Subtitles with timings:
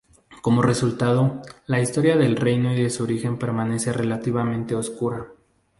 [0.41, 5.27] Como resultado, la historia del reino y de su origen permanece relativamente oscura.